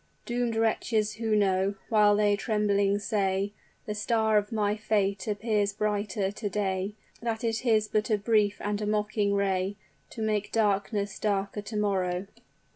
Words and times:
Doomed 0.25 0.55
wretches 0.55 1.17
who 1.17 1.35
know, 1.35 1.75
while 1.89 2.15
they 2.15 2.35
tremblingly 2.35 2.97
say, 2.97 3.51
'The 3.85 3.93
star 3.93 4.39
of 4.39 4.51
my 4.51 4.75
fate 4.75 5.27
appears 5.27 5.73
brighter 5.73 6.31
to 6.31 6.49
day,' 6.49 6.95
That 7.21 7.43
it 7.43 7.63
is 7.67 7.87
but 7.87 8.09
a 8.09 8.17
brief 8.17 8.59
and 8.61 8.81
a 8.81 8.87
mocking 8.87 9.35
ray, 9.35 9.75
To 10.09 10.23
make 10.23 10.51
darkness 10.51 11.19
darker 11.19 11.61
to 11.61 11.77
morrow. 11.77 12.25